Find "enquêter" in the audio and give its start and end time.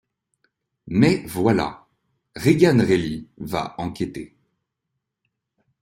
3.77-4.35